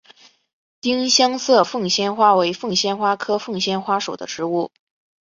[0.79, 4.71] 丁香色凤仙花为凤仙花科凤仙花属的植物。